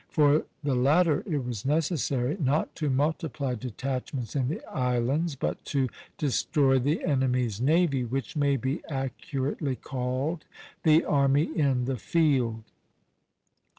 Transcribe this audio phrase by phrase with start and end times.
[0.09, 5.89] For the latter it was necessary, not to multiply detachments in the islands, but to
[6.17, 10.43] destroy the enemy's navy, which may be accurately called
[10.81, 12.63] the army in the field.